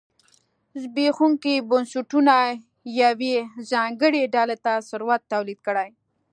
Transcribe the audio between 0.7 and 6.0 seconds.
زبېښونکي بنسټونه یوې ځانګړې ډلې ته ثروت تولید کړي.